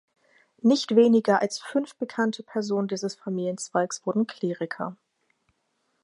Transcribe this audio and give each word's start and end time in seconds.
Nicht 0.63 0.95
weniger 0.95 1.41
als 1.41 1.59
fünf 1.59 1.95
bekannte 1.95 2.41
Personen 2.41 2.87
dieses 2.87 3.13
Familienzweigs 3.13 4.03
wurden 4.03 4.25
Kleriker. 4.25 4.97